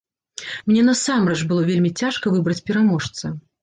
Мне 0.71 0.85
насамрэч 0.87 1.37
было 1.53 1.69
вельмі 1.71 1.95
цяжка 2.03 2.25
выбраць 2.37 2.63
пераможца. 2.73 3.37